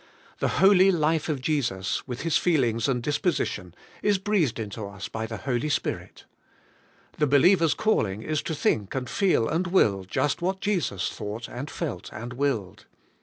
[0.39, 5.27] The holy life of Jesus, with His feelings and disposition, is breathed into us by
[5.27, 6.25] the Holy Spirit.
[7.19, 11.69] The believer's calling is to think and feel and will just what Jesus thought and
[11.69, 12.85] felt and willed.